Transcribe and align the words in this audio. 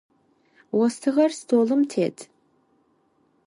Остыгъэр 0.81 1.31
столым 1.39 1.81
тет. 1.91 2.17